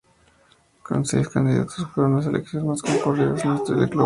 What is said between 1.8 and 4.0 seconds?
fueron las elecciones más concurridas en la historia del club.